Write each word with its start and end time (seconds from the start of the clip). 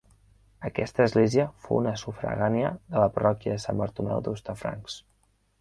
Aquesta 0.69 1.05
església 1.09 1.45
fou 1.67 1.79
una 1.83 1.93
sufragània 2.03 2.73
de 2.95 3.05
la 3.05 3.13
parròquia 3.19 3.59
de 3.59 3.63
Sant 3.67 3.83
Bartomeu 3.83 4.25
d'Hostafrancs. 4.31 4.99